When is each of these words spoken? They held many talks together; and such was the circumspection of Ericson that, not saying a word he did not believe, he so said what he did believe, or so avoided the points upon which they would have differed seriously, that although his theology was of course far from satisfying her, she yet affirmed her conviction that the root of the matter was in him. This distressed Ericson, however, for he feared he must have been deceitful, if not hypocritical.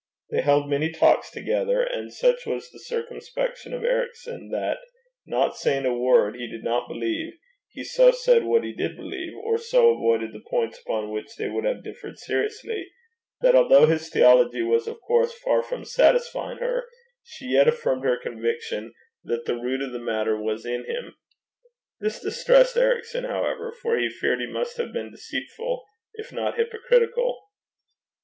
They 0.31 0.41
held 0.41 0.67
many 0.67 0.89
talks 0.91 1.29
together; 1.29 1.83
and 1.83 2.11
such 2.11 2.47
was 2.47 2.71
the 2.71 2.79
circumspection 2.79 3.71
of 3.71 3.83
Ericson 3.83 4.49
that, 4.49 4.79
not 5.27 5.55
saying 5.55 5.85
a 5.85 5.95
word 5.95 6.35
he 6.35 6.47
did 6.49 6.63
not 6.63 6.87
believe, 6.87 7.33
he 7.69 7.83
so 7.83 8.09
said 8.09 8.43
what 8.43 8.63
he 8.63 8.73
did 8.73 8.95
believe, 8.95 9.35
or 9.37 9.59
so 9.59 9.91
avoided 9.91 10.33
the 10.33 10.43
points 10.49 10.79
upon 10.79 11.11
which 11.11 11.35
they 11.35 11.49
would 11.49 11.65
have 11.65 11.83
differed 11.83 12.17
seriously, 12.17 12.89
that 13.41 13.53
although 13.53 13.85
his 13.85 14.09
theology 14.09 14.63
was 14.63 14.87
of 14.87 14.99
course 15.01 15.35
far 15.37 15.61
from 15.61 15.85
satisfying 15.85 16.57
her, 16.57 16.87
she 17.21 17.49
yet 17.49 17.67
affirmed 17.67 18.03
her 18.03 18.17
conviction 18.17 18.95
that 19.23 19.45
the 19.45 19.53
root 19.55 19.83
of 19.83 19.91
the 19.91 19.99
matter 19.99 20.35
was 20.35 20.65
in 20.65 20.83
him. 20.85 21.13
This 21.99 22.19
distressed 22.19 22.75
Ericson, 22.75 23.25
however, 23.25 23.71
for 23.71 23.99
he 23.99 24.09
feared 24.09 24.39
he 24.39 24.47
must 24.47 24.77
have 24.77 24.91
been 24.91 25.11
deceitful, 25.11 25.85
if 26.15 26.33
not 26.33 26.57
hypocritical. 26.57 27.37